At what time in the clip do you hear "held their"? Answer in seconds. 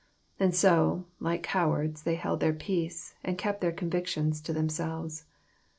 2.15-2.55